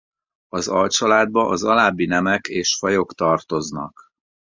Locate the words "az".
0.47-0.67, 1.47-1.63